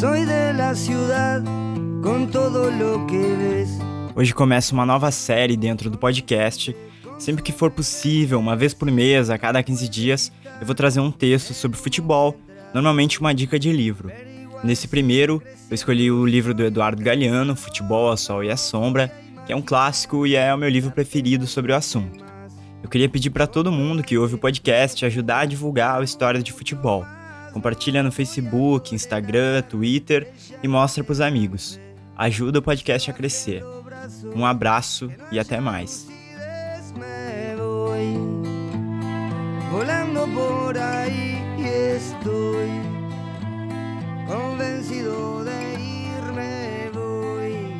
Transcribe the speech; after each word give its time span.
Soy 0.00 0.24
de 0.24 0.54
la 0.54 0.74
ciudad 0.74 1.42
con 2.02 2.26
todo 2.26 2.70
lo 2.70 3.06
que 3.06 3.18
ves. 3.18 3.68
Hoje 4.16 4.32
começa 4.32 4.72
uma 4.72 4.86
nova 4.86 5.10
série 5.10 5.58
dentro 5.58 5.90
do 5.90 5.98
podcast. 5.98 6.74
Sempre 7.18 7.42
que 7.42 7.52
for 7.52 7.70
possível, 7.70 8.40
uma 8.40 8.56
vez 8.56 8.72
por 8.72 8.90
mês, 8.90 9.28
a 9.28 9.36
cada 9.36 9.62
15 9.62 9.86
dias, 9.90 10.32
eu 10.58 10.64
vou 10.64 10.74
trazer 10.74 11.00
um 11.00 11.10
texto 11.10 11.52
sobre 11.52 11.76
futebol, 11.76 12.34
normalmente 12.72 13.20
uma 13.20 13.34
dica 13.34 13.58
de 13.58 13.70
livro. 13.70 14.10
Nesse 14.64 14.88
primeiro, 14.88 15.42
eu 15.68 15.74
escolhi 15.74 16.10
o 16.10 16.24
livro 16.24 16.54
do 16.54 16.64
Eduardo 16.64 17.02
Galeano, 17.02 17.54
Futebol, 17.54 18.10
a 18.10 18.16
Sol 18.16 18.42
e 18.42 18.50
a 18.50 18.56
Sombra, 18.56 19.12
que 19.44 19.52
é 19.52 19.56
um 19.56 19.60
clássico 19.60 20.26
e 20.26 20.34
é 20.34 20.54
o 20.54 20.56
meu 20.56 20.70
livro 20.70 20.90
preferido 20.92 21.46
sobre 21.46 21.72
o 21.72 21.76
assunto. 21.76 22.24
Eu 22.82 22.88
queria 22.88 23.06
pedir 23.10 23.28
para 23.28 23.46
todo 23.46 23.70
mundo 23.70 24.02
que 24.02 24.16
ouve 24.16 24.36
o 24.36 24.38
podcast 24.38 25.04
ajudar 25.04 25.40
a 25.40 25.44
divulgar 25.44 26.00
a 26.00 26.04
história 26.04 26.42
de 26.42 26.54
futebol. 26.54 27.04
Compartilha 27.52 28.02
no 28.02 28.12
Facebook, 28.12 28.94
Instagram, 28.94 29.62
Twitter 29.62 30.32
e 30.62 30.68
mostra 30.68 31.02
para 31.02 31.12
os 31.12 31.20
amigos. 31.20 31.80
Ajuda 32.16 32.58
o 32.58 32.62
podcast 32.62 33.10
a 33.10 33.14
crescer. 33.14 33.64
Um 34.34 34.44
abraço 34.44 35.10
e 35.32 35.38
até 35.38 35.60
mais. 35.60 36.08
Volando 39.70 40.28
por 40.34 40.76
aí 40.76 41.40
estou 41.96 42.56
convencido 44.26 45.44
de 45.44 45.80
irme 46.18 46.90
voy 46.92 47.74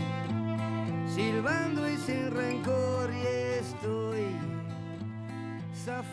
silbando 1.07 1.89
y 1.89 1.97
sin 1.97 2.31
rencor 2.31 3.11
y 3.13 3.59
estoy 3.59 4.37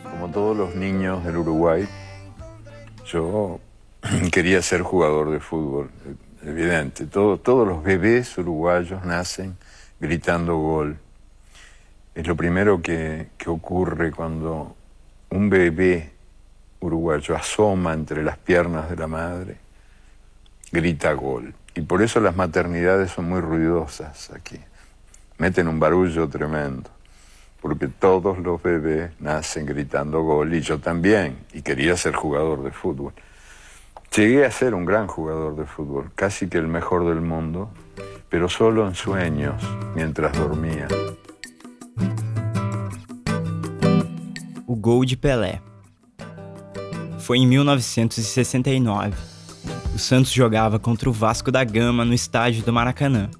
como 0.02 0.28
todos 0.30 0.56
los 0.56 0.74
niños 0.74 1.24
del 1.24 1.36
Uruguay 1.38 1.88
yo 3.08 3.60
quería 4.32 4.62
ser 4.62 4.82
jugador 4.82 5.30
de 5.30 5.40
fútbol 5.40 5.90
evidente 6.44 7.06
todos 7.06 7.66
los 7.66 7.82
bebés 7.82 8.38
uruguayos 8.38 9.04
nacen 9.04 9.56
gritando 10.00 10.56
gol 10.56 10.98
es 12.18 12.26
lo 12.26 12.34
primero 12.34 12.82
que, 12.82 13.28
ocurre 13.46 14.10
cuando 14.10 14.74
un 15.30 15.48
bebé 15.48 16.10
uruguayo 16.80 17.36
asoma 17.36 17.92
entre 17.92 18.24
las 18.24 18.36
piernas 18.36 18.90
de 18.90 18.96
la 18.96 19.06
madre, 19.06 19.56
grita 20.72 21.12
gol. 21.12 21.54
Y 21.76 21.82
por 21.82 22.02
eso 22.02 22.18
las 22.18 22.34
maternidades 22.34 23.12
son 23.12 23.28
muy 23.28 23.40
ruidosas 23.40 24.30
aquí. 24.30 24.58
Meten 25.38 25.68
un 25.68 25.78
barullo 25.78 26.28
tremendo, 26.28 26.90
porque 27.60 27.88
todos 27.88 28.38
los 28.38 28.62
bebés 28.62 29.10
nacen 29.20 29.66
gritando 29.66 30.22
gol 30.22 30.54
y 30.54 30.60
yo 30.60 30.78
también, 30.78 31.38
y 31.52 31.62
quería 31.62 31.96
ser 31.96 32.14
jugador 32.14 32.62
de 32.62 32.70
fútbol. 32.70 33.12
Llegué 34.14 34.46
a 34.46 34.50
ser 34.50 34.74
un 34.74 34.84
gran 34.84 35.06
jugador 35.06 35.56
de 35.56 35.66
fútbol, 35.66 36.10
casi 36.14 36.48
que 36.48 36.58
el 36.58 36.66
mejor 36.68 37.06
del 37.06 37.20
mundo, 37.20 37.70
pero 38.28 38.48
solo 38.48 38.86
en 38.86 38.94
sueños, 38.94 39.62
mientras 39.94 40.32
dormía. 40.36 40.88
O 44.66 44.74
gol 44.76 45.06
de 45.06 45.16
Pelé. 45.16 45.60
Foi 47.20 47.38
em 47.38 47.46
1969. 47.46 49.14
O 49.94 49.98
Santos 49.98 50.32
jogava 50.32 50.78
contra 50.78 51.08
o 51.10 51.12
Vasco 51.12 51.50
da 51.50 51.64
Gama 51.64 52.04
no 52.04 52.14
estádio 52.14 52.62
do 52.62 52.72
Maracanã. 52.72 53.30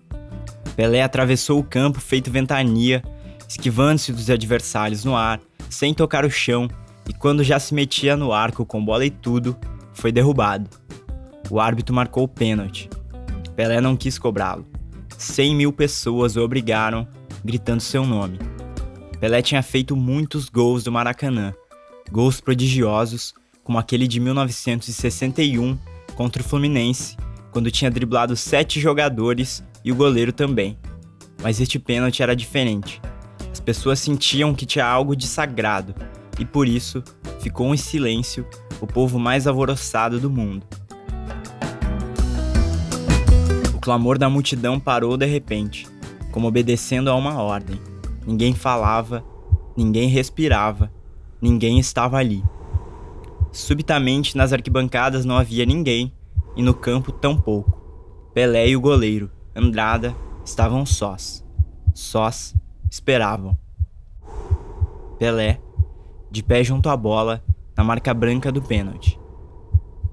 Pelé 0.76 1.02
atravessou 1.02 1.60
o 1.60 1.64
campo 1.64 2.00
feito 2.00 2.30
ventania, 2.30 3.02
esquivando-se 3.48 4.12
dos 4.12 4.28
adversários 4.28 5.04
no 5.04 5.16
ar, 5.16 5.40
sem 5.70 5.94
tocar 5.94 6.24
o 6.24 6.30
chão, 6.30 6.68
e 7.08 7.12
quando 7.12 7.42
já 7.42 7.58
se 7.58 7.74
metia 7.74 8.16
no 8.16 8.32
arco 8.32 8.66
com 8.66 8.84
bola 8.84 9.04
e 9.06 9.10
tudo, 9.10 9.56
foi 9.94 10.12
derrubado. 10.12 10.68
O 11.50 11.58
árbitro 11.58 11.94
marcou 11.94 12.24
o 12.24 12.28
pênalti. 12.28 12.90
Pelé 13.56 13.80
não 13.80 13.96
quis 13.96 14.18
cobrá-lo. 14.18 14.66
100 15.16 15.56
mil 15.56 15.72
pessoas 15.72 16.36
o 16.36 16.42
obrigaram, 16.42 17.08
gritando 17.44 17.80
seu 17.80 18.06
nome. 18.06 18.38
Pelé 19.18 19.42
tinha 19.42 19.62
feito 19.62 19.96
muitos 19.96 20.48
gols 20.48 20.84
do 20.84 20.92
Maracanã, 20.92 21.52
gols 22.12 22.40
prodigiosos, 22.40 23.34
como 23.64 23.78
aquele 23.78 24.06
de 24.06 24.20
1961 24.20 25.76
contra 26.14 26.40
o 26.42 26.44
Fluminense, 26.44 27.16
quando 27.50 27.70
tinha 27.70 27.90
driblado 27.90 28.36
sete 28.36 28.78
jogadores 28.78 29.64
e 29.84 29.90
o 29.90 29.96
goleiro 29.96 30.32
também. 30.32 30.78
Mas 31.42 31.60
este 31.60 31.78
pênalti 31.78 32.22
era 32.22 32.36
diferente. 32.36 33.00
As 33.68 33.76
pessoas 33.76 34.00
sentiam 34.00 34.54
que 34.54 34.64
tinha 34.64 34.86
algo 34.86 35.14
de 35.14 35.26
sagrado, 35.26 35.94
e 36.38 36.44
por 36.46 36.66
isso 36.66 37.04
ficou 37.38 37.74
em 37.74 37.76
silêncio 37.76 38.46
o 38.80 38.86
povo 38.86 39.18
mais 39.18 39.46
alvoroçado 39.46 40.18
do 40.18 40.30
mundo. 40.30 40.66
O 43.76 43.78
clamor 43.78 44.16
da 44.16 44.30
multidão 44.30 44.80
parou 44.80 45.18
de 45.18 45.26
repente, 45.26 45.86
como 46.32 46.48
obedecendo 46.48 47.10
a 47.10 47.14
uma 47.14 47.42
ordem. 47.42 47.78
Ninguém 48.26 48.54
falava, 48.54 49.22
ninguém 49.76 50.08
respirava, 50.08 50.90
ninguém 51.38 51.78
estava 51.78 52.16
ali. 52.16 52.42
Subitamente 53.52 54.34
nas 54.34 54.50
arquibancadas 54.50 55.26
não 55.26 55.36
havia 55.36 55.66
ninguém 55.66 56.10
e 56.56 56.62
no 56.62 56.72
campo 56.72 57.12
tampouco. 57.12 57.78
Pelé 58.32 58.70
e 58.70 58.76
o 58.76 58.80
goleiro, 58.80 59.30
Andrada, 59.54 60.16
estavam 60.42 60.86
sós. 60.86 61.44
Sós 61.92 62.54
esperavam. 62.90 63.56
Pelé, 65.18 65.60
de 66.30 66.42
pé 66.42 66.62
junto 66.62 66.88
à 66.88 66.96
bola, 66.96 67.42
na 67.76 67.84
marca 67.84 68.12
branca 68.14 68.50
do 68.52 68.62
pênalti. 68.62 69.18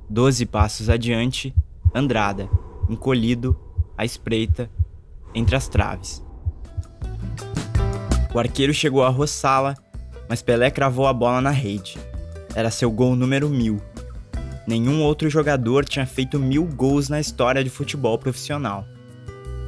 Doze 0.10 0.46
passos 0.46 0.90
adiante, 0.90 1.54
Andrada, 1.94 2.50
encolhido, 2.90 3.58
à 3.98 4.04
espreita, 4.04 4.70
entre 5.34 5.56
as 5.56 5.68
traves. 5.68 6.22
O 8.34 8.38
arqueiro 8.40 8.74
chegou 8.74 9.04
a 9.04 9.10
roçá-la, 9.10 9.76
mas 10.28 10.42
Pelé 10.42 10.70
cravou 10.70 11.08
a 11.08 11.14
bola 11.14 11.40
na 11.40 11.52
rede. 11.52 11.98
Era 12.54 12.70
seu 12.70 12.92
gol 12.92 13.16
número 13.16 13.50
mil. 13.50 13.80
Nenhum 14.68 15.04
outro 15.04 15.30
jogador 15.30 15.86
tinha 15.86 16.06
feito 16.06 16.38
mil 16.38 16.66
gols 16.66 17.08
na 17.08 17.20
história 17.20 17.64
de 17.64 17.70
futebol 17.70 18.18
profissional. 18.18 18.86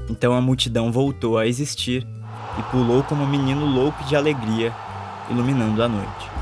Então 0.09 0.33
a 0.33 0.41
multidão 0.41 0.91
voltou 0.91 1.37
a 1.37 1.47
existir 1.47 2.05
e 2.57 2.63
pulou 2.63 3.03
como 3.03 3.23
um 3.23 3.27
menino 3.27 3.65
louco 3.65 4.03
de 4.03 4.15
alegria, 4.15 4.73
iluminando 5.29 5.81
a 5.83 5.87
noite. 5.87 6.36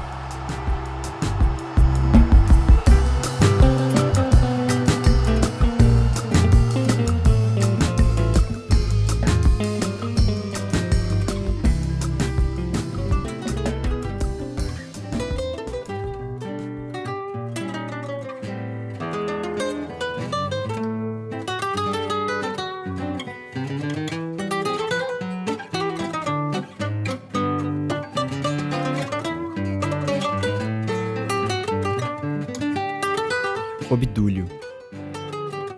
Obdúlio. 33.96 34.46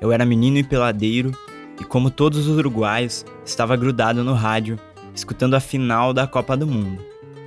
Eu 0.02 0.12
era 0.12 0.26
menino 0.26 0.58
e 0.58 0.64
peladeiro, 0.64 1.32
e 1.80 1.84
como 1.84 2.10
todos 2.10 2.48
os 2.48 2.58
uruguaios, 2.58 3.24
estava 3.46 3.78
grudado 3.78 4.24
no 4.24 4.34
rádio, 4.34 4.80
escutando 5.14 5.54
a 5.54 5.60
final 5.60 6.14
da 6.14 6.26
Copa 6.26 6.58
do 6.58 6.66
Mundo, 6.66 7.00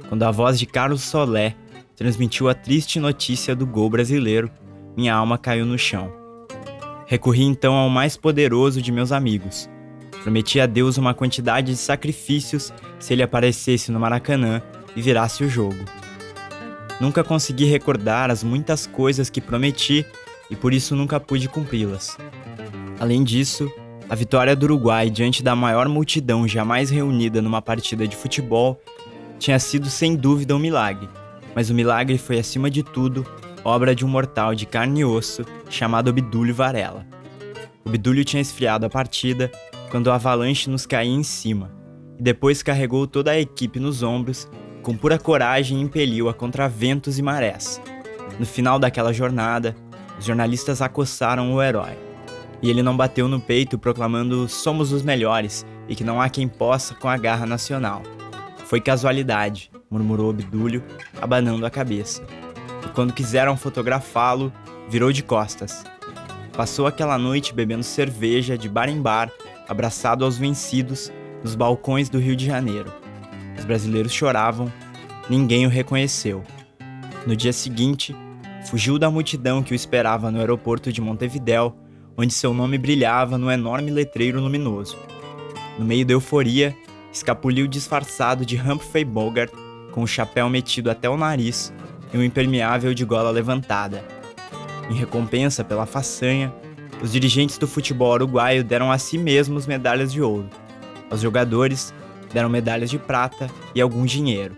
quando 0.08 0.22
a 0.22 0.31
voz 0.31 0.58
de 0.58 0.67
Carlos 0.67 1.02
Solé 1.02 1.56
transmitiu 1.96 2.49
a 2.49 2.55
triste 2.55 3.00
notícia 3.00 3.55
do 3.55 3.67
gol 3.67 3.90
brasileiro, 3.90 4.49
minha 4.96 5.12
alma 5.12 5.37
caiu 5.37 5.67
no 5.67 5.76
chão. 5.76 6.12
Recorri 7.05 7.43
então 7.43 7.75
ao 7.75 7.90
mais 7.90 8.16
poderoso 8.16 8.81
de 8.81 8.93
meus 8.93 9.11
amigos. 9.11 9.69
Prometi 10.23 10.61
a 10.61 10.66
Deus 10.66 10.99
uma 10.99 11.14
quantidade 11.14 11.73
de 11.73 11.76
sacrifícios 11.76 12.73
se 13.00 13.12
ele 13.12 13.25
aparecesse 13.25 13.90
no 13.90 13.99
Maracanã 13.99 14.62
e 14.94 15.02
virasse 15.02 15.43
o 15.43 15.49
jogo. 15.49 15.84
Nunca 17.00 17.25
consegui 17.25 17.64
recordar 17.64 18.31
as 18.31 18.44
muitas 18.44 18.87
coisas 18.87 19.28
que 19.28 19.40
prometi 19.40 20.06
e 20.50 20.56
por 20.56 20.75
isso 20.75 20.97
nunca 20.97 21.20
pude 21.20 21.49
cumpri-las. 21.49 22.19
Além 22.99 23.23
disso, 23.23 23.70
a 24.08 24.14
vitória 24.14 24.56
do 24.56 24.64
Uruguai 24.64 25.08
diante 25.08 25.43
da 25.43 25.55
maior 25.55 25.88
multidão 25.88 26.47
jamais 26.49 26.91
reunida 26.91 27.41
numa 27.41 27.62
partida 27.62 28.06
de 28.06 28.17
futebol 28.17 28.81
tinha 29.38 29.58
sido 29.58 29.88
sem 29.88 30.17
dúvida 30.17 30.55
um 30.55 30.58
milagre, 30.58 31.08
mas 31.55 31.70
o 31.70 31.75
milagre 31.75 32.19
foi 32.19 32.38
acima 32.38 32.70
de 32.70 32.82
tudo 32.82 33.25
obra 33.64 33.94
de 33.94 34.05
um 34.05 34.08
mortal 34.08 34.55
de 34.55 34.67
carne 34.67 35.00
e 35.00 35.05
osso 35.05 35.44
chamado 35.69 36.08
Obdúlio 36.08 36.55
Varela. 36.55 37.06
Obdúlio 37.85 38.25
tinha 38.25 38.41
esfriado 38.41 38.87
a 38.87 38.91
partida 38.91 39.50
quando 39.91 40.06
o 40.06 40.12
avalanche 40.12 40.70
nos 40.70 40.87
caía 40.87 41.11
em 41.11 41.23
cima, 41.23 41.70
e 42.19 42.23
depois 42.23 42.62
carregou 42.62 43.06
toda 43.06 43.32
a 43.32 43.41
equipe 43.41 43.81
nos 43.81 44.02
ombros, 44.02 44.49
com 44.82 44.97
pura 44.97 45.19
coragem 45.19 45.81
impeliu-a 45.81 46.32
contra 46.32 46.69
ventos 46.69 47.19
e 47.19 47.23
marés. 47.23 47.81
No 48.38 48.47
final 48.47 48.79
daquela 48.79 49.12
jornada, 49.12 49.75
os 50.20 50.26
jornalistas 50.26 50.82
acossaram 50.82 51.55
o 51.55 51.62
herói. 51.62 51.96
E 52.61 52.69
ele 52.69 52.82
não 52.82 52.94
bateu 52.94 53.26
no 53.26 53.40
peito 53.40 53.78
proclamando 53.78 54.46
somos 54.50 54.93
os 54.93 55.02
melhores 55.02 55.64
e 55.88 55.96
que 55.96 56.05
não 56.05 56.20
há 56.20 56.28
quem 56.28 56.46
possa 56.46 56.94
com 56.94 57.08
a 57.08 57.17
garra 57.17 57.46
nacional. 57.46 58.02
Foi 58.67 58.82
casualidade, 58.82 59.70
murmurou 59.90 60.28
Obdúlio, 60.28 60.84
abanando 61.22 61.64
a 61.64 61.70
cabeça. 61.70 62.22
E 62.84 62.88
quando 62.90 63.14
quiseram 63.14 63.56
fotografá-lo, 63.56 64.52
virou 64.90 65.11
de 65.11 65.22
costas. 65.22 65.84
Passou 66.52 66.87
aquela 66.87 67.16
noite 67.16 67.55
bebendo 67.55 67.82
cerveja 67.82 68.58
de 68.58 68.69
bar 68.69 68.90
em 68.90 69.00
bar, 69.00 69.31
abraçado 69.66 70.23
aos 70.23 70.37
vencidos, 70.37 71.11
nos 71.43 71.55
balcões 71.55 72.11
do 72.11 72.19
Rio 72.19 72.37
de 72.37 72.44
Janeiro. 72.44 72.93
Os 73.58 73.64
brasileiros 73.64 74.12
choravam, 74.12 74.70
ninguém 75.31 75.64
o 75.64 75.70
reconheceu. 75.70 76.44
No 77.26 77.34
dia 77.34 77.55
seguinte, 77.55 78.14
fugiu 78.70 79.00
da 79.00 79.11
multidão 79.11 79.64
que 79.64 79.72
o 79.72 79.75
esperava 79.75 80.31
no 80.31 80.38
aeroporto 80.38 80.93
de 80.93 81.00
Montevidéu, 81.00 81.76
onde 82.17 82.32
seu 82.32 82.55
nome 82.55 82.78
brilhava 82.78 83.37
no 83.37 83.50
enorme 83.50 83.90
letreiro 83.90 84.40
luminoso. 84.40 84.96
No 85.76 85.84
meio 85.84 86.06
da 86.06 86.12
euforia, 86.12 86.72
escapuliu 87.12 87.67
disfarçado 87.67 88.46
de 88.46 88.56
Humphrey 88.56 89.05
Bogart, 89.05 89.52
com 89.90 90.05
o 90.05 90.06
chapéu 90.06 90.49
metido 90.49 90.88
até 90.88 91.11
o 91.11 91.17
nariz 91.17 91.72
e 92.14 92.17
um 92.17 92.22
impermeável 92.22 92.94
de 92.94 93.05
gola 93.05 93.32
levantada. 93.32 94.05
Em 94.88 94.94
recompensa 94.94 95.64
pela 95.64 95.84
façanha, 95.84 96.55
os 97.02 97.11
dirigentes 97.11 97.58
do 97.58 97.66
futebol 97.66 98.12
uruguaio 98.12 98.62
deram 98.62 98.93
a 98.93 98.99
si 98.99 99.19
mesmos 99.19 99.66
medalhas 99.66 100.12
de 100.12 100.23
ouro. 100.23 100.49
Aos 101.11 101.20
jogadores, 101.20 101.93
deram 102.32 102.49
medalhas 102.49 102.88
de 102.88 103.00
prata 103.00 103.50
e 103.75 103.81
algum 103.81 104.05
dinheiro. 104.05 104.55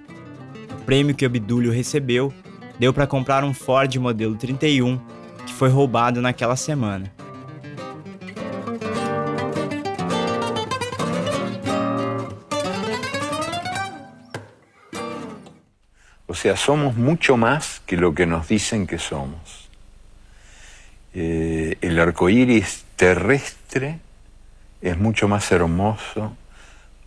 O 0.71 0.85
prêmio 0.85 1.15
que 1.15 1.25
Obdúlio 1.25 1.73
recebeu 1.73 2.31
deu 2.79 2.93
para 2.93 3.07
comprar 3.07 3.45
um 3.45 3.55
Ford 3.55 3.95
modelo 3.97 4.37
31 4.37 4.99
que 5.47 5.53
foi 5.53 5.69
roubado 5.69 6.21
naquela 6.21 6.57
semana. 6.57 7.13
O 16.27 16.35
sea, 16.35 16.57
somos 16.57 16.97
mucho 16.97 17.37
más 17.37 17.83
que 17.85 17.97
lo 17.97 18.15
que 18.15 18.25
nos 18.25 18.49
dicen 18.49 18.87
que 18.87 18.99
somos. 18.99 19.69
Eh, 21.15 21.77
el 21.83 22.01
arco 22.01 22.31
iris 22.31 22.87
terrestre 22.97 24.01
es 24.81 24.97
mucho 24.97 25.29
más 25.29 25.53
hermoso, 25.53 26.35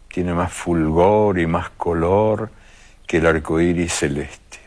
tiene 0.10 0.34
más 0.34 0.54
fulgor 0.54 1.40
y 1.40 1.48
más 1.48 1.72
color 1.72 2.52
que 3.08 3.18
el 3.18 3.26
arco 3.26 3.60
iris 3.60 3.94
celeste. 3.94 4.60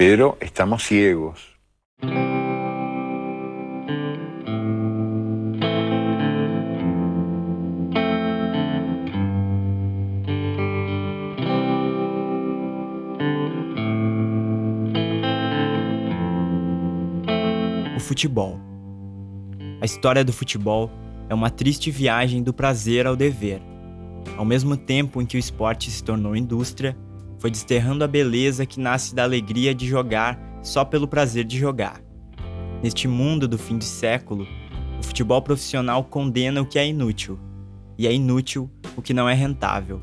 Pero 0.00 0.34
estamos 0.40 0.84
ciegos. 0.84 1.38
O 17.94 18.00
futebol. 18.00 18.58
A 19.82 19.84
história 19.84 20.24
do 20.24 20.32
futebol 20.32 20.90
é 21.28 21.34
uma 21.34 21.50
triste 21.50 21.90
viagem 21.90 22.42
do 22.42 22.54
prazer 22.54 23.06
ao 23.06 23.14
dever. 23.14 23.60
Ao 24.38 24.46
mesmo 24.46 24.78
tempo 24.78 25.20
em 25.20 25.26
que 25.26 25.36
o 25.36 25.38
esporte 25.38 25.90
se 25.90 26.02
tornou 26.02 26.34
indústria, 26.34 26.96
foi 27.40 27.50
desterrando 27.50 28.04
a 28.04 28.06
beleza 28.06 28.66
que 28.66 28.78
nasce 28.78 29.14
da 29.14 29.24
alegria 29.24 29.74
de 29.74 29.86
jogar 29.86 30.38
só 30.62 30.84
pelo 30.84 31.08
prazer 31.08 31.42
de 31.44 31.58
jogar. 31.58 32.02
Neste 32.82 33.08
mundo 33.08 33.48
do 33.48 33.56
fim 33.56 33.78
de 33.78 33.86
século, 33.86 34.46
o 35.00 35.02
futebol 35.02 35.40
profissional 35.40 36.04
condena 36.04 36.60
o 36.60 36.66
que 36.66 36.78
é 36.78 36.86
inútil, 36.86 37.38
e 37.98 38.06
é 38.06 38.12
inútil 38.12 38.70
o 38.94 39.00
que 39.00 39.14
não 39.14 39.26
é 39.26 39.32
rentável. 39.32 40.02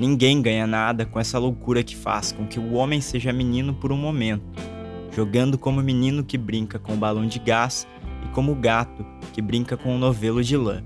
Ninguém 0.00 0.40
ganha 0.40 0.66
nada 0.66 1.04
com 1.04 1.20
essa 1.20 1.38
loucura 1.38 1.82
que 1.82 1.94
faz 1.94 2.32
com 2.32 2.46
que 2.46 2.58
o 2.58 2.72
homem 2.72 3.02
seja 3.02 3.34
menino 3.34 3.74
por 3.74 3.92
um 3.92 3.96
momento, 3.96 4.44
jogando 5.14 5.58
como 5.58 5.82
menino 5.82 6.24
que 6.24 6.38
brinca 6.38 6.78
com 6.78 6.94
o 6.94 6.96
balão 6.96 7.26
de 7.26 7.38
gás 7.38 7.86
e 8.24 8.28
como 8.28 8.52
o 8.52 8.56
gato 8.56 9.04
que 9.34 9.42
brinca 9.42 9.76
com 9.76 9.94
o 9.94 9.98
novelo 9.98 10.42
de 10.42 10.56
lã. 10.56 10.82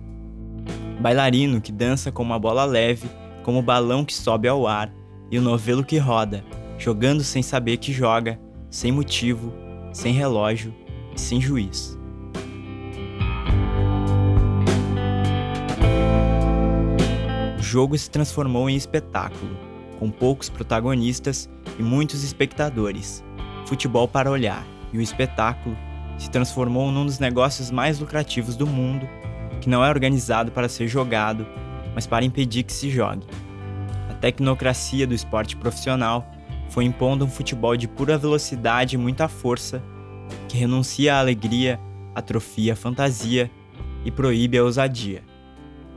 Bailarino 1.01 1.61
que 1.61 1.71
dança 1.71 2.11
com 2.11 2.25
uma 2.25 2.41
bola 2.41 2.65
leve, 2.65 3.09
como 3.45 3.61
o 3.61 3.63
balão 3.63 4.05
que 4.05 4.15
sobe 4.15 4.49
ao 4.49 4.67
ar 4.67 4.93
e 5.31 5.39
o 5.39 5.43
novelo 5.43 5.85
que 5.85 5.99
roda, 5.99 6.45
jogando 6.79 7.25
sem 7.25 7.43
saber 7.43 7.79
que 7.79 7.93
joga, 7.93 8.39
sem 8.71 8.93
motivo, 8.93 9.53
sem 9.93 10.13
relógio 10.13 10.75
e 11.15 11.21
sem 11.21 11.41
juiz. 11.41 11.99
O 17.59 17.63
jogo 17.63 17.97
se 17.99 18.11
transformou 18.11 18.71
em 18.71 18.77
espetáculo, 18.77 19.57
com 19.99 20.11
poucos 20.11 20.49
protagonistas 20.49 21.49
e 21.79 21.83
muitos 21.83 22.23
espectadores. 22.23 23.25
Futebol 23.67 24.07
para 24.07 24.31
olhar, 24.31 24.65
e 24.93 24.99
o 24.99 25.03
espetáculo 25.03 25.77
se 26.19 26.31
transformou 26.31 26.91
num 26.91 27.05
dos 27.05 27.19
negócios 27.19 27.71
mais 27.71 27.99
lucrativos 27.99 28.57
do 28.57 28.67
mundo, 28.67 29.09
que 29.61 29.69
não 29.69 29.85
é 29.85 29.89
organizado 29.89 30.53
para 30.53 30.69
ser 30.69 30.87
jogado, 30.89 31.47
mas 31.95 32.07
para 32.07 32.25
impedir 32.25 32.63
que 32.63 32.73
se 32.73 32.91
jogue. 32.91 33.27
A 34.17 34.19
tecnocracia 34.19 35.07
do 35.07 35.13
esporte 35.13 35.55
profissional 35.59 36.27
foi 36.71 36.85
impondo 36.85 37.27
um 37.27 37.29
futebol 37.29 37.77
de 37.77 37.87
pura 37.87 38.17
velocidade 38.17 38.97
e 38.97 38.99
muita 38.99 39.29
força, 39.29 39.83
que 40.49 40.57
renuncia 40.57 41.15
à 41.15 41.19
alegria, 41.21 41.79
atrofia 42.15 42.73
a 42.73 42.77
fantasia 42.77 43.51
e 44.07 44.11
proíbe 44.11 44.57
a 44.57 44.65
ousadia. 44.65 45.23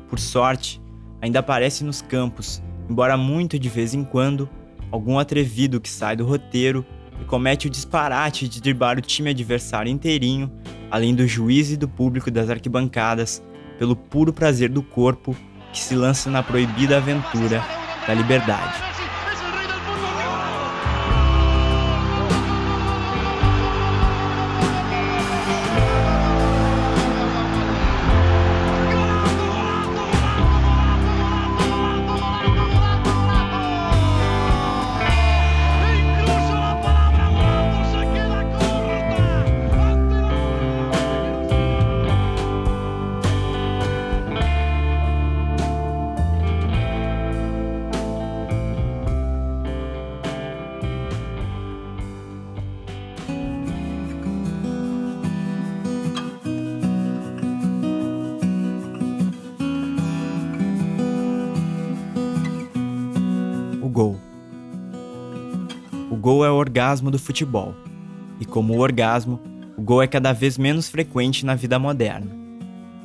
Por 0.09 0.19
sorte, 0.19 0.81
ainda 1.21 1.39
aparece 1.39 1.85
nos 1.85 2.01
campos, 2.01 2.61
embora 2.89 3.15
muito 3.15 3.57
de 3.57 3.69
vez 3.69 3.93
em 3.93 4.03
quando, 4.03 4.49
algum 4.91 5.17
atrevido 5.17 5.79
que 5.79 5.89
sai 5.89 6.17
do 6.17 6.25
roteiro 6.25 6.85
e 7.21 7.23
comete 7.23 7.67
o 7.67 7.69
disparate 7.69 8.49
de 8.49 8.59
driblar 8.59 8.97
o 8.97 9.01
time 9.01 9.29
adversário 9.29 9.89
inteirinho, 9.89 10.51
além 10.91 11.15
do 11.15 11.25
juiz 11.25 11.71
e 11.71 11.77
do 11.77 11.87
público 11.87 12.29
das 12.29 12.49
arquibancadas, 12.49 13.41
pelo 13.77 13.95
puro 13.95 14.33
prazer 14.33 14.67
do 14.67 14.83
corpo 14.83 15.33
que 15.71 15.79
se 15.79 15.95
lança 15.95 16.29
na 16.29 16.43
proibida 16.43 16.97
aventura 16.97 17.78
da 18.09 18.15
liberdade. 18.15 18.88
Gol 66.39 66.45
é 66.45 66.51
o 66.51 66.55
orgasmo 66.55 67.11
do 67.11 67.19
futebol. 67.19 67.75
E 68.39 68.45
como 68.45 68.73
o 68.73 68.79
orgasmo, 68.79 69.41
o 69.75 69.81
gol 69.81 70.01
é 70.01 70.07
cada 70.07 70.31
vez 70.31 70.57
menos 70.57 70.87
frequente 70.87 71.45
na 71.45 71.53
vida 71.53 71.77
moderna. 71.77 72.31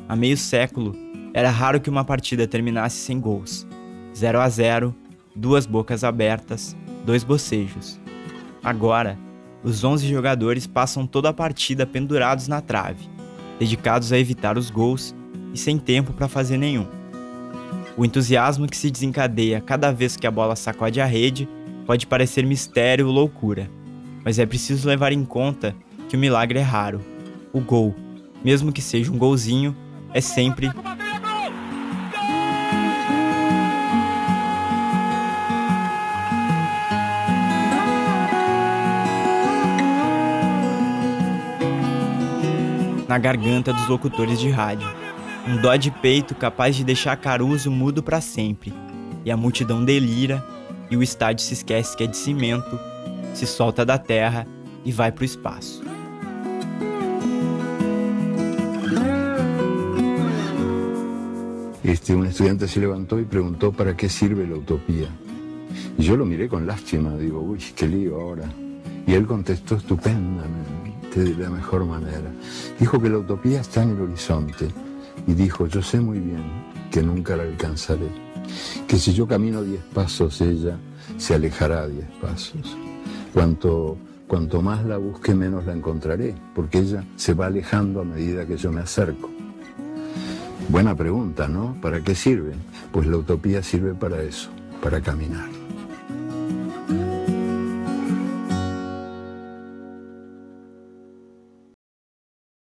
Há 0.09 0.15
meio 0.15 0.37
século, 0.37 0.95
era 1.33 1.51
raro 1.51 1.81
que 1.81 1.91
uma 1.91 2.05
partida 2.05 2.47
terminasse 2.47 2.97
sem 2.99 3.19
gols. 3.19 3.67
0 4.15 4.41
a 4.41 4.49
0, 4.49 4.95
duas 5.35 5.67
bocas 5.67 6.05
abertas, 6.05 6.77
dois 7.05 7.25
bocejos. 7.25 7.99
Agora, 8.63 9.19
os 9.65 9.83
11 9.83 10.07
jogadores 10.07 10.69
passam 10.69 11.05
toda 11.05 11.31
a 11.31 11.33
partida 11.33 11.85
pendurados 11.85 12.47
na 12.47 12.61
trave, 12.61 13.09
dedicados 13.59 14.13
a 14.13 14.19
evitar 14.19 14.57
os 14.57 14.71
gols 14.71 15.13
e 15.53 15.59
sem 15.59 15.77
tempo 15.77 16.13
para 16.13 16.29
fazer 16.29 16.57
nenhum. 16.57 16.87
O 17.97 18.05
entusiasmo 18.05 18.69
que 18.69 18.77
se 18.77 18.93
desencadeia 18.93 19.61
cada 19.61 19.91
vez 19.91 20.17
que 20.17 20.27
a 20.27 20.31
bola 20.31 20.55
sacode 20.55 21.01
a 21.01 21.05
rede 21.05 21.49
pode 21.87 22.07
parecer 22.07 22.45
mistério 22.45 23.07
ou 23.07 23.13
loucura, 23.13 23.71
mas 24.25 24.39
é 24.39 24.47
preciso 24.47 24.89
levar 24.89 25.13
em 25.13 25.25
conta 25.25 25.75
que 26.09 26.17
o 26.17 26.19
milagre 26.19 26.59
é 26.59 26.63
raro. 26.63 27.01
O 27.53 27.61
gol, 27.61 27.95
mesmo 28.45 28.73
que 28.73 28.83
seja 28.83 29.13
um 29.13 29.19
golzinho, 29.19 29.77
é 30.13 30.21
sempre 30.21 30.71
na 43.07 43.19
garganta 43.19 43.73
dos 43.73 43.87
locutores 43.87 44.41
de 44.41 44.51
rádio. 44.51 44.89
Um 45.47 45.59
dó 45.59 45.77
de 45.77 45.91
peito 45.91 46.35
capaz 46.35 46.75
de 46.75 46.83
deixar 46.83 47.17
Caruso 47.17 47.71
mudo 47.71 48.03
para 48.03 48.21
sempre. 48.21 48.73
E 49.25 49.31
a 49.31 49.37
multidão 49.37 49.85
delira 49.85 50.45
e 50.91 50.97
o 50.97 51.03
estádio 51.03 51.45
se 51.45 51.55
esquece 51.55 51.97
que 51.97 52.05
é 52.05 52.07
de 52.07 52.17
cimento, 52.17 52.79
se 53.35 53.47
solta 53.47 53.85
da 53.85 53.99
terra 53.99 54.47
e 54.85 54.93
vai 54.93 55.11
para 55.11 55.23
o 55.23 55.25
espaço. 55.25 55.83
Este, 61.83 62.15
un 62.15 62.27
estudiante 62.27 62.67
se 62.67 62.81
levantó 62.81 63.21
y 63.21 63.25
preguntó 63.25 63.71
para 63.71 63.97
qué 63.97 64.09
sirve 64.09 64.47
la 64.47 64.57
utopía. 64.57 65.09
Y 65.99 66.03
yo 66.03 66.17
lo 66.17 66.25
miré 66.25 66.49
con 66.49 66.67
lástima, 66.67 67.15
digo, 67.17 67.41
uy, 67.41 67.59
qué 67.77 67.87
lío 67.87 68.21
ahora. 68.21 68.49
Y 69.07 69.13
él 69.13 69.27
contestó 69.27 69.77
estupendamente, 69.77 71.23
de 71.23 71.35
la 71.37 71.51
mejor 71.51 71.85
manera. 71.85 72.33
Dijo 72.81 73.01
que 73.01 73.09
la 73.11 73.19
utopía 73.19 73.61
está 73.61 73.83
en 73.83 73.91
el 73.91 74.01
horizonte. 74.01 74.69
Y 75.27 75.35
dijo, 75.35 75.67
yo 75.67 75.83
sé 75.83 76.01
muy 76.01 76.19
bien 76.21 76.43
que 76.91 77.03
nunca 77.03 77.37
la 77.37 77.43
alcanzaré. 77.43 78.09
Que 78.87 78.99
si 78.99 79.13
yo 79.13 79.27
camino 79.27 79.63
diez 79.63 79.83
pasos, 79.95 80.41
ella 80.41 80.79
se 81.17 81.35
alejará 81.35 81.87
diez 81.89 82.07
pasos. 82.21 82.77
Cuanto, 83.33 83.97
cuanto 84.27 84.63
más 84.63 84.85
la 84.85 84.99
busque, 84.99 85.35
menos 85.35 85.67
la 85.67 85.73
encontraré, 85.73 86.35
porque 86.55 86.79
ella 86.79 87.05
se 87.17 87.35
va 87.35 87.47
alejando 87.47 88.01
a 88.01 88.05
medida 88.05 88.47
que 88.47 88.57
yo 88.57 88.71
me 88.73 88.81
acerco. 88.81 89.31
Buena 90.69 90.95
pregunta, 90.95 91.49
¿no? 91.49 91.77
¿Para 91.81 92.03
qué 92.03 92.15
sirve? 92.15 92.55
Pues 92.93 93.07
la 93.07 93.19
utopía 93.19 93.63
sirve 93.63 93.95
para 93.95 94.23
eso, 94.23 94.49
para 94.83 95.01
caminar. 95.01 95.64